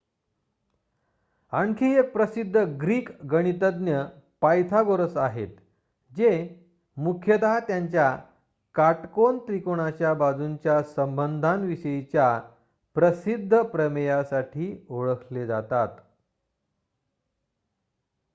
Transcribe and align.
आणखी 1.53 1.89
एक 1.97 2.11
प्रसिद्ध 2.13 2.57
ग्रीक 2.81 3.09
गणितज्ञ 3.31 3.95
पायथागोरस 4.41 5.17
आहेत 5.17 5.55
जे 6.11 6.31
मुख्यतः 6.97 7.57
त्यांच्या 7.59 8.09
काटकोन 8.75 9.37
त्रिकोणाच्या 9.39 10.13
बाजूंच्या 10.13 10.81
संबंधांविषयीच्या 10.85 12.37
प्रसिद्ध 12.95 13.61
प्रमेयासाठी 13.63 14.75
ओळखले 14.89 15.45
जातात 15.45 16.01